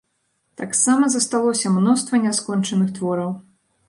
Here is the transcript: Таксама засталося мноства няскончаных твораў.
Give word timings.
Таксама 0.61 1.09
засталося 1.15 1.73
мноства 1.75 2.21
няскончаных 2.23 2.89
твораў. 2.97 3.29